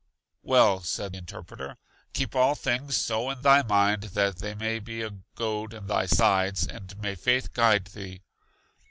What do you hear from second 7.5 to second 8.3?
guide thee!